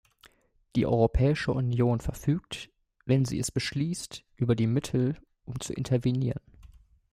Die 0.75 0.87
Europäische 0.87 1.51
Union 1.51 1.99
verfügt, 1.99 2.71
wenn 3.05 3.23
sie 3.23 3.37
es 3.37 3.51
beschließt, 3.51 4.23
über 4.35 4.55
die 4.55 4.65
Mittel, 4.65 5.15
um 5.45 5.59
zu 5.59 5.73
intervenieren. 5.73 6.41